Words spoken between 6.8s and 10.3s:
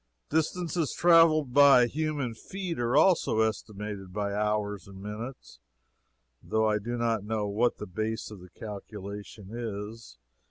not know what the base of the calculation is.